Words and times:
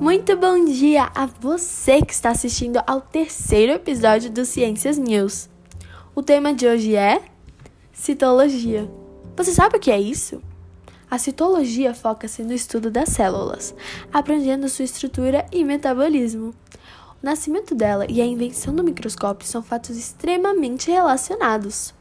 Muito 0.00 0.36
bom 0.36 0.64
dia 0.64 1.10
a 1.14 1.24
você 1.24 2.02
que 2.02 2.12
está 2.12 2.30
assistindo 2.30 2.82
ao 2.84 3.00
terceiro 3.00 3.72
episódio 3.72 4.28
do 4.28 4.44
Ciências 4.44 4.98
News. 4.98 5.48
O 6.14 6.22
tema 6.22 6.52
de 6.52 6.66
hoje 6.66 6.96
é 6.96 7.22
citologia. 7.92 8.90
Você 9.36 9.52
sabe 9.52 9.76
o 9.76 9.80
que 9.80 9.92
é 9.92 10.00
isso? 10.00 10.42
A 11.08 11.16
citologia 11.16 11.94
foca-se 11.94 12.42
no 12.42 12.52
estudo 12.52 12.90
das 12.90 13.10
células, 13.10 13.72
abrangendo 14.12 14.68
sua 14.68 14.84
estrutura 14.84 15.46
e 15.52 15.62
metabolismo. 15.62 16.52
O 17.22 17.24
nascimento 17.24 17.72
dela 17.72 18.04
e 18.08 18.20
a 18.20 18.26
invenção 18.26 18.74
do 18.74 18.82
microscópio 18.82 19.46
são 19.46 19.62
fatos 19.62 19.96
extremamente 19.96 20.90
relacionados. 20.90 21.94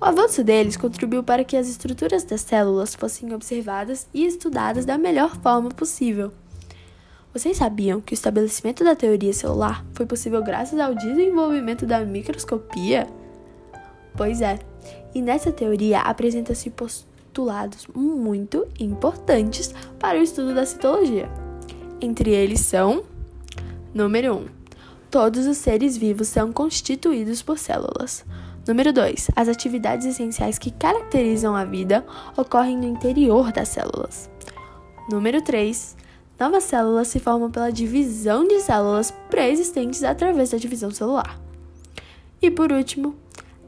O 0.00 0.04
avanço 0.04 0.42
deles 0.42 0.76
contribuiu 0.76 1.22
para 1.22 1.44
que 1.44 1.56
as 1.56 1.68
estruturas 1.68 2.24
das 2.24 2.40
células 2.40 2.96
fossem 2.96 3.32
observadas 3.32 4.08
e 4.12 4.26
estudadas 4.26 4.84
da 4.84 4.98
melhor 4.98 5.36
forma 5.40 5.68
possível. 5.68 6.32
Vocês 7.32 7.56
sabiam 7.56 8.00
que 8.00 8.12
o 8.12 8.14
estabelecimento 8.14 8.84
da 8.84 8.94
teoria 8.94 9.32
celular 9.32 9.84
foi 9.94 10.04
possível 10.04 10.42
graças 10.42 10.78
ao 10.78 10.94
desenvolvimento 10.94 11.86
da 11.86 12.04
microscopia? 12.04 13.06
Pois 14.14 14.42
é, 14.42 14.58
e 15.14 15.22
nessa 15.22 15.50
teoria 15.50 16.00
apresenta-se 16.00 16.68
postulados 16.68 17.86
muito 17.94 18.66
importantes 18.78 19.74
para 19.98 20.18
o 20.18 20.22
estudo 20.22 20.54
da 20.54 20.66
citologia. 20.66 21.30
Entre 22.02 22.30
eles 22.30 22.60
são: 22.60 23.02
número 23.94 24.34
1. 24.34 24.36
Um, 24.36 24.46
todos 25.10 25.46
os 25.46 25.56
seres 25.56 25.96
vivos 25.96 26.28
são 26.28 26.52
constituídos 26.52 27.40
por 27.40 27.58
células. 27.58 28.26
Número 28.68 28.92
2. 28.92 29.30
As 29.34 29.48
atividades 29.48 30.06
essenciais 30.06 30.58
que 30.58 30.70
caracterizam 30.70 31.56
a 31.56 31.64
vida 31.64 32.04
ocorrem 32.36 32.76
no 32.76 32.84
interior 32.84 33.50
das 33.52 33.70
células. 33.70 34.30
Número 35.10 35.42
3. 35.42 35.96
Novas 36.38 36.64
células 36.64 37.08
se 37.08 37.20
formam 37.20 37.50
pela 37.50 37.70
divisão 37.70 38.46
de 38.46 38.60
células 38.60 39.12
pré-existentes 39.30 40.02
através 40.02 40.50
da 40.50 40.58
divisão 40.58 40.90
celular. 40.90 41.38
E 42.40 42.50
por 42.50 42.72
último, 42.72 43.14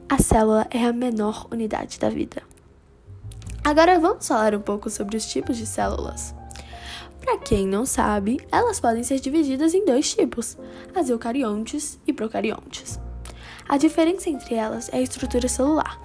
a 0.09 0.21
célula 0.21 0.67
é 0.69 0.83
a 0.83 0.91
menor 0.91 1.47
unidade 1.51 1.99
da 1.99 2.09
vida. 2.09 2.43
Agora 3.63 3.97
vamos 3.99 4.27
falar 4.27 4.53
um 4.53 4.59
pouco 4.59 4.89
sobre 4.89 5.15
os 5.15 5.25
tipos 5.25 5.57
de 5.57 5.65
células. 5.65 6.35
Para 7.21 7.37
quem 7.37 7.65
não 7.65 7.85
sabe, 7.85 8.39
elas 8.51 8.79
podem 8.79 9.03
ser 9.03 9.19
divididas 9.19 9.73
em 9.73 9.85
dois 9.85 10.13
tipos: 10.13 10.57
as 10.93 11.09
eucariontes 11.09 11.97
e 12.05 12.11
procariontes. 12.11 12.99
A 13.67 13.77
diferença 13.77 14.29
entre 14.29 14.55
elas 14.55 14.89
é 14.89 14.97
a 14.97 15.01
estrutura 15.01 15.47
celular. 15.47 15.99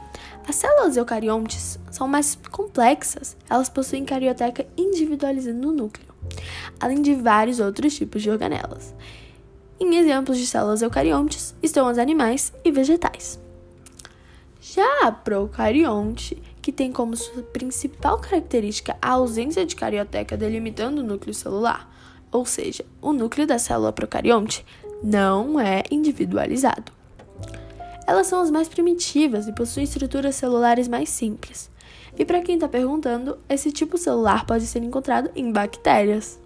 As 0.48 0.54
células 0.54 0.96
eucariontes 0.96 1.78
são 1.90 2.06
mais 2.06 2.38
complexas, 2.50 3.36
elas 3.48 3.68
possuem 3.68 4.04
carioteca 4.04 4.66
individualizando 4.76 5.68
o 5.68 5.72
núcleo 5.72 6.09
além 6.80 7.02
de 7.02 7.14
vários 7.14 7.60
outros 7.60 7.94
tipos 7.94 8.22
de 8.22 8.30
organelas. 8.30 8.94
Em 9.78 9.96
exemplos 9.96 10.38
de 10.38 10.46
células 10.46 10.82
eucariontes 10.82 11.54
estão 11.62 11.90
os 11.90 11.98
animais 11.98 12.52
e 12.64 12.70
vegetais. 12.70 13.38
Já 14.60 15.06
a 15.06 15.12
procarionte, 15.12 16.40
que 16.60 16.72
tem 16.72 16.92
como 16.92 17.16
sua 17.16 17.42
principal 17.42 18.18
característica 18.18 18.96
a 19.00 19.10
ausência 19.10 19.64
de 19.64 19.76
carioteca 19.76 20.36
delimitando 20.36 21.00
o 21.00 21.04
núcleo 21.04 21.34
celular, 21.34 21.90
ou 22.32 22.46
seja, 22.46 22.84
o 23.00 23.12
núcleo 23.12 23.46
da 23.46 23.58
célula 23.58 23.92
procarionte 23.92 24.64
não 25.02 25.58
é 25.58 25.82
individualizado. 25.90 26.92
Elas 28.06 28.26
são 28.26 28.40
as 28.40 28.50
mais 28.50 28.68
primitivas 28.68 29.46
e 29.46 29.52
possuem 29.52 29.84
estruturas 29.84 30.34
celulares 30.34 30.88
mais 30.88 31.08
simples. 31.08 31.70
E 32.18 32.24
para 32.24 32.42
quem 32.42 32.56
está 32.56 32.68
perguntando, 32.68 33.38
esse 33.48 33.70
tipo 33.70 33.96
celular 33.96 34.44
pode 34.44 34.66
ser 34.66 34.82
encontrado 34.82 35.30
em 35.36 35.52
bactérias. 35.52 36.39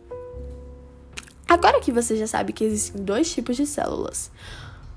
Agora 1.55 1.81
que 1.81 1.93
você 1.93 2.17
já 2.17 2.27
sabe 2.27 2.53
que 2.53 2.65
existem 2.65 3.05
dois 3.05 3.33
tipos 3.33 3.57
de 3.57 3.65
células, 3.65 4.29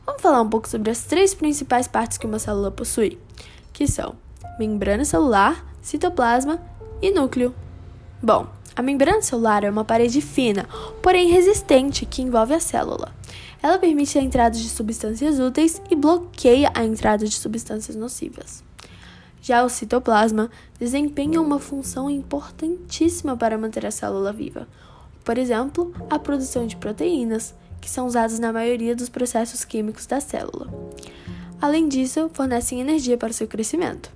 vamos 0.03 0.23
falar 0.23 0.41
um 0.41 0.49
pouco 0.49 0.67
sobre 0.67 0.89
as 0.89 1.03
três 1.03 1.35
principais 1.35 1.87
partes 1.87 2.17
que 2.17 2.25
uma 2.25 2.39
célula 2.39 2.71
possui, 2.71 3.19
que 3.71 3.85
são 3.85 4.15
membrana 4.57 5.05
celular, 5.05 5.63
citoplasma 5.83 6.59
e 6.99 7.11
núcleo. 7.11 7.53
Bom, 8.23 8.47
a 8.75 8.81
membrana 8.81 9.21
celular 9.21 9.63
é 9.63 9.69
uma 9.69 9.85
parede 9.85 10.19
fina, 10.19 10.67
porém 10.99 11.29
resistente, 11.29 12.07
que 12.07 12.23
envolve 12.23 12.55
a 12.55 12.59
célula. 12.59 13.13
Ela 13.61 13.77
permite 13.77 14.17
a 14.17 14.23
entrada 14.23 14.57
de 14.57 14.67
substâncias 14.67 15.37
úteis 15.37 15.79
e 15.91 15.95
bloqueia 15.95 16.71
a 16.73 16.83
entrada 16.83 17.23
de 17.23 17.35
substâncias 17.35 17.95
nocivas. 17.95 18.63
Já 19.43 19.63
o 19.63 19.69
citoplasma 19.69 20.49
desempenha 20.79 21.39
uma 21.39 21.59
função 21.59 22.09
importantíssima 22.09 23.37
para 23.37 23.59
manter 23.59 23.85
a 23.85 23.91
célula 23.91 24.33
viva, 24.33 24.67
por 25.27 25.37
exemplo, 25.37 25.93
a 26.09 26.17
produção 26.17 26.65
de 26.65 26.77
proteínas, 26.77 27.53
que 27.81 27.89
são 27.89 28.07
usadas 28.07 28.39
na 28.39 28.53
maioria 28.53 28.95
dos 28.95 29.09
processos 29.09 29.65
químicos 29.65 30.05
da 30.05 30.21
célula. 30.21 30.73
Além 31.61 31.89
disso, 31.89 32.29
fornecem 32.31 32.79
energia 32.79 33.17
para 33.17 33.33
seu 33.33 33.45
crescimento. 33.45 34.09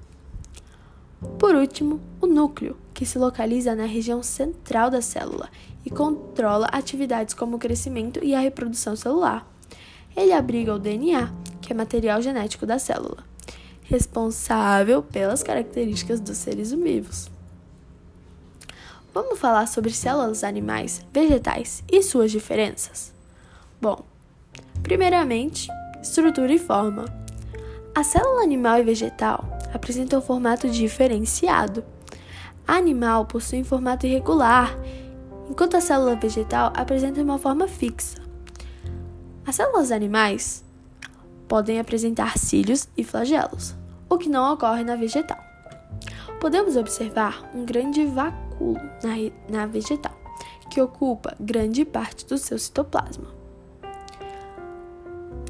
Por 1.38 1.53
último, 1.53 2.00
o 2.21 2.25
núcleo, 2.25 2.77
que 2.94 3.05
se 3.05 3.19
localiza 3.19 3.75
na 3.75 3.83
região 3.83 4.23
central 4.23 4.89
da 4.89 5.01
célula 5.01 5.50
e 5.85 5.89
controla 5.89 6.67
atividades 6.67 7.33
como 7.33 7.57
o 7.57 7.59
crescimento 7.59 8.23
e 8.23 8.33
a 8.33 8.39
reprodução 8.39 8.95
celular. 8.95 9.45
Ele 10.16 10.31
abriga 10.31 10.73
o 10.73 10.79
DNA, 10.79 11.29
que 11.59 11.73
é 11.73 11.75
material 11.75 12.21
genético 12.21 12.66
da 12.66 12.79
célula, 12.79 13.25
responsável 13.83 15.03
pelas 15.03 15.44
características 15.44 16.21
dos 16.21 16.38
seres 16.38 16.71
vivos. 16.71 17.29
Vamos 19.13 19.39
falar 19.39 19.67
sobre 19.67 19.91
células 19.91 20.41
animais, 20.41 21.05
vegetais 21.11 21.83
e 21.91 22.01
suas 22.01 22.31
diferenças? 22.31 23.13
Bom, 23.81 24.05
primeiramente, 24.81 25.67
estrutura 26.01 26.53
e 26.53 26.57
forma. 26.57 27.05
A 27.94 28.05
célula 28.05 28.41
animal 28.41 28.79
e 28.79 28.83
vegetal 28.83 29.44
apresentam 29.73 30.19
um 30.19 30.21
formato 30.21 30.69
diferenciado. 30.69 31.83
A 32.66 32.75
animal 32.75 33.25
possui 33.25 33.59
um 33.59 33.66
formato 33.66 34.07
irregular, 34.07 34.73
enquanto 35.50 35.75
a 35.75 35.81
célula 35.81 36.16
vegetal 36.16 36.71
apresenta 36.73 37.21
uma 37.21 37.38
forma 37.38 37.67
fixa. 37.67 38.16
As 39.45 39.57
células 39.57 39.91
animais 39.91 40.63
podem 41.50 41.81
apresentar 41.81 42.38
cílios 42.38 42.88
e 42.95 43.03
flagelos, 43.03 43.75
o 44.09 44.17
que 44.17 44.29
não 44.29 44.53
ocorre 44.53 44.85
na 44.85 44.95
vegetal. 44.95 45.39
Podemos 46.39 46.77
observar 46.77 47.51
um 47.53 47.66
grande 47.66 48.05
vácuo 48.05 48.50
na, 49.03 49.16
na 49.49 49.66
vegetal, 49.66 50.16
que 50.69 50.81
ocupa 50.81 51.35
grande 51.39 51.83
parte 51.83 52.25
do 52.25 52.38
seu 52.38 52.57
citoplasma. 52.57 53.27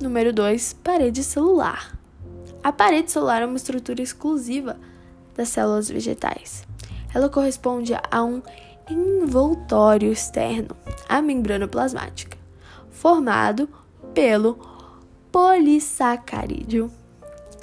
Número 0.01 0.33
2. 0.33 0.73
Parede 0.83 1.23
celular. 1.23 1.97
A 2.63 2.71
parede 2.71 3.11
celular 3.11 3.41
é 3.41 3.45
uma 3.45 3.57
estrutura 3.57 4.01
exclusiva 4.01 4.77
das 5.35 5.49
células 5.49 5.89
vegetais. 5.89 6.65
Ela 7.13 7.29
corresponde 7.29 7.93
a 7.93 8.23
um 8.23 8.41
envoltório 8.89 10.11
externo, 10.11 10.75
a 11.07 11.21
membrana 11.21 11.67
plasmática, 11.67 12.37
formado 12.89 13.69
pelo 14.13 14.59
polissacarídeo 15.31 16.91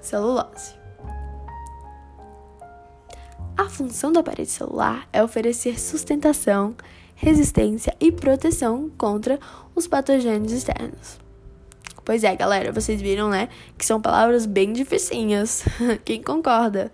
celulose. 0.01 0.78
A 3.59 3.69
função 3.69 4.13
da 4.13 4.23
parede 4.23 4.51
celular 4.51 5.09
é 5.13 5.21
oferecer 5.21 5.81
sustentação, 5.81 6.77
resistência 7.17 7.93
e 7.99 8.13
proteção 8.13 8.89
contra 8.97 9.41
os 9.75 9.89
patogênios 9.89 10.53
externos. 10.53 11.19
Pois 12.05 12.23
é, 12.23 12.37
galera, 12.37 12.71
vocês 12.71 13.03
viram, 13.03 13.29
né, 13.29 13.49
que 13.77 13.85
são 13.85 14.01
palavras 14.01 14.47
bem 14.47 14.73
dificinhas. 14.73 15.65
Quem 16.05 16.23
concorda? 16.23 16.93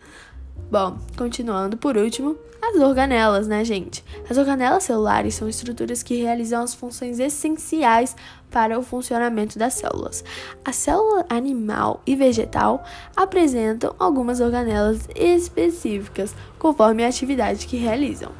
Bom, 0.70 0.98
continuando 1.18 1.76
por 1.76 1.98
último, 1.98 2.34
as 2.62 2.76
organelas, 2.76 3.46
né, 3.46 3.62
gente? 3.62 4.02
As 4.28 4.38
organelas 4.38 4.84
celulares 4.84 5.34
são 5.34 5.48
estruturas 5.48 6.02
que 6.02 6.22
realizam 6.22 6.62
as 6.62 6.74
funções 6.74 7.18
essenciais 7.18 8.16
para 8.50 8.78
o 8.78 8.82
funcionamento 8.82 9.58
das 9.58 9.74
células. 9.74 10.24
A 10.64 10.72
célula 10.72 11.26
animal 11.28 12.00
e 12.06 12.16
vegetal 12.16 12.84
apresentam 13.14 13.94
algumas 13.98 14.40
organelas 14.40 15.08
específicas 15.14 16.34
conforme 16.58 17.04
a 17.04 17.08
atividade 17.08 17.66
que 17.66 17.76
realizam. 17.76 18.32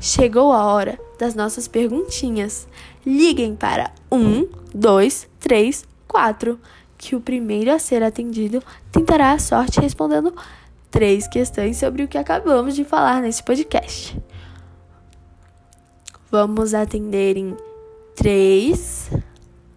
Chegou 0.00 0.52
a 0.52 0.64
hora 0.64 0.98
das 1.18 1.34
nossas 1.34 1.68
perguntinhas. 1.68 2.68
Liguem 3.04 3.54
para 3.54 3.92
1, 4.10 4.48
2, 4.74 5.28
3, 5.40 5.84
4, 6.08 6.58
que 6.98 7.14
o 7.14 7.20
primeiro 7.20 7.72
a 7.72 7.78
ser 7.78 8.02
atendido 8.02 8.62
tentará 8.90 9.32
a 9.32 9.38
sorte 9.38 9.80
respondendo 9.80 10.34
três 10.90 11.28
questões 11.28 11.76
sobre 11.76 12.02
o 12.02 12.08
que 12.08 12.18
acabamos 12.18 12.74
de 12.74 12.84
falar 12.84 13.22
nesse 13.22 13.42
podcast. 13.42 14.16
Vamos 16.28 16.74
atender 16.74 17.36
em 17.36 17.56
3, 18.16 19.10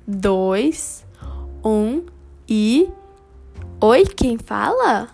2, 0.07 1.05
1 1.63 2.05
e. 2.49 2.89
Oi, 3.79 4.03
quem 4.07 4.39
fala? 4.39 5.09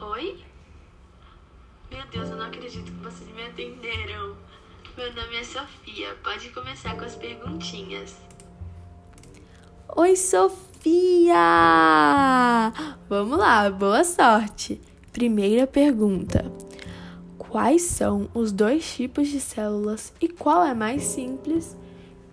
Oi? 0.00 0.38
Meu 1.90 2.06
Deus, 2.12 2.30
eu 2.30 2.36
não 2.36 2.46
acredito 2.46 2.84
que 2.84 2.98
vocês 2.98 3.28
me 3.34 3.42
atenderam. 3.42 4.36
Meu 4.96 5.12
nome 5.12 5.36
é 5.38 5.42
Sofia. 5.42 6.14
Pode 6.22 6.50
começar 6.50 6.96
com 6.96 7.04
as 7.04 7.16
perguntinhas. 7.16 8.16
Oi, 9.96 10.14
Sofia! 10.14 11.34
Vamos 13.08 13.38
lá, 13.38 13.68
boa 13.70 14.04
sorte. 14.04 14.80
Primeira 15.12 15.66
pergunta: 15.66 16.44
Quais 17.48 17.82
são 17.82 18.28
os 18.34 18.52
dois 18.52 18.94
tipos 18.94 19.28
de 19.28 19.40
células 19.40 20.12
e 20.20 20.28
qual 20.28 20.62
é 20.64 20.74
mais 20.74 21.02
simples 21.02 21.74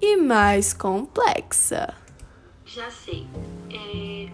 e 0.01 0.17
mais 0.17 0.73
complexa? 0.73 1.93
Já 2.65 2.91
sei. 2.91 3.25
É 3.71 4.29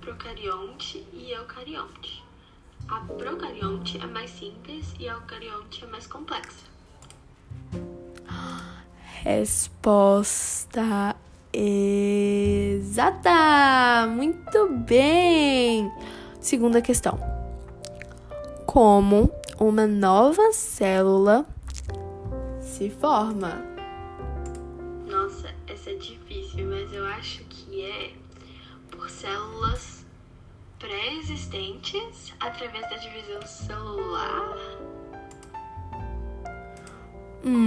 procarionte 0.00 1.06
e 1.14 1.30
eucarionte. 1.30 2.22
A 2.88 3.00
procarionte 3.00 3.96
é 3.98 4.06
mais 4.06 4.30
simples 4.30 4.94
e 5.00 5.08
a 5.08 5.12
eucarionte 5.14 5.82
é 5.84 5.86
mais 5.86 6.06
complexa. 6.06 6.70
Resposta 9.22 11.16
exata! 11.52 12.96
Muito 14.08 14.68
bem! 14.86 15.90
Segunda 16.38 16.82
questão. 16.82 17.41
Como 18.72 19.30
uma 19.60 19.86
nova 19.86 20.50
célula 20.50 21.44
se 22.58 22.88
forma? 22.88 23.62
Nossa, 25.06 25.54
essa 25.66 25.90
é 25.90 25.94
difícil, 25.96 26.66
mas 26.70 26.90
eu 26.90 27.04
acho 27.04 27.44
que 27.50 27.82
é 27.84 28.14
por 28.90 29.10
células 29.10 30.06
pré-existentes 30.78 32.32
através 32.40 32.88
da 32.88 32.96
divisão 32.96 33.42
celular. 33.42 34.56
Hum. 37.44 37.60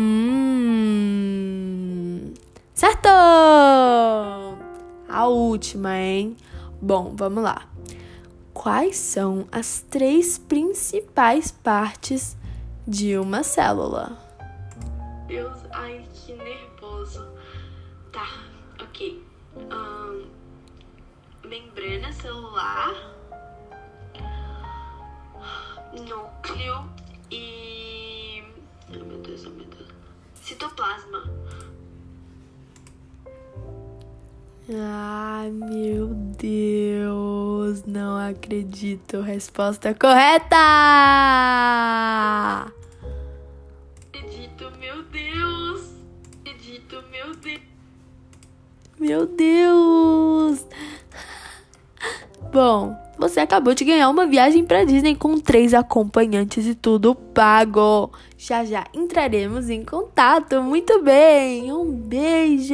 Certo! 2.74 3.10
A 5.07 5.28
última, 5.28 6.00
hein? 6.00 6.36
Bom, 6.81 7.13
vamos 7.16 7.44
lá. 7.44 7.69
Quais 8.65 8.97
são 8.97 9.47
as 9.51 9.85
três 9.91 10.39
principais 10.39 11.51
partes 11.51 12.35
de 12.88 13.15
uma 13.15 13.44
célula? 13.44 14.17
Deus, 15.27 15.56
ai, 15.71 16.03
que 16.12 16.33
nervoso. 16.33 17.27
Tá, 18.12 18.27
ok. 18.81 19.23
Um, 19.56 20.27
membrana 21.47 22.12
celular, 22.12 22.95
núcleo 25.94 26.89
e. 27.29 28.44
Ai 28.89 28.97
meu 28.97 29.19
Deus, 29.19 29.45
ai 29.45 29.51
meu 29.51 29.65
Deus. 29.68 29.89
Citoplasma. 30.33 31.21
Ai, 34.67 35.51
meu 35.51 36.07
Deus, 36.07 37.83
não 37.85 38.17
acredito. 38.17 39.21
Resposta 39.21 39.94
correta! 39.94 40.56
Acredito, 44.12 44.71
meu 44.79 45.03
Deus! 45.03 45.91
Acredito, 46.41 47.03
meu 47.12 47.35
Deus! 47.35 47.62
Meu 49.00 49.27
Deus! 49.27 50.65
Bom, 52.51 52.97
você 53.19 53.41
acabou 53.41 53.75
de 53.75 53.85
ganhar 53.85 54.09
uma 54.09 54.25
viagem 54.25 54.65
para 54.65 54.83
Disney 54.83 55.15
com 55.15 55.39
três 55.39 55.75
acompanhantes 55.75 56.65
e 56.65 56.73
tudo 56.73 57.13
pago. 57.13 58.11
Já 58.35 58.65
já 58.65 58.85
entraremos 58.95 59.69
em 59.69 59.85
contato. 59.85 60.59
Muito 60.63 61.03
bem, 61.03 61.71
um 61.71 61.85
beijo! 61.91 62.73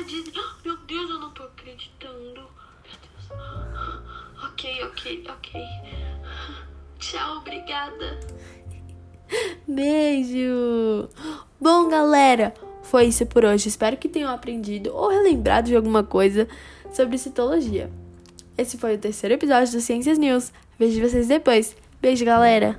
Mãe, 0.00 0.04
a 0.04 0.08
gente 0.08 0.30
vai 0.30 0.42
pra 0.42 0.42
Disney. 0.42 0.42
Meu 0.64 0.76
Deus, 0.78 1.10
eu 1.10 1.18
não 1.18 1.30
tô 1.30 1.42
acreditando. 1.42 2.40
Ok, 4.44 4.84
ok, 4.84 5.24
ok. 5.28 5.62
Tchau, 6.98 7.38
obrigada. 7.38 8.20
Beijo! 9.66 11.08
Bom, 11.60 11.88
galera, 11.88 12.54
foi 12.82 13.06
isso 13.06 13.26
por 13.26 13.44
hoje. 13.44 13.68
Espero 13.68 13.96
que 13.96 14.08
tenham 14.08 14.30
aprendido 14.30 14.94
ou 14.94 15.08
relembrado 15.08 15.66
de 15.66 15.76
alguma 15.76 16.02
coisa 16.02 16.48
sobre 16.92 17.18
citologia. 17.18 17.90
Esse 18.58 18.76
foi 18.76 18.96
o 18.96 18.98
terceiro 18.98 19.34
episódio 19.34 19.72
do 19.72 19.80
Ciências 19.80 20.18
News. 20.18 20.52
Vejo 20.78 21.00
vocês 21.00 21.28
depois. 21.28 21.76
Beijo, 22.00 22.24
galera! 22.24 22.78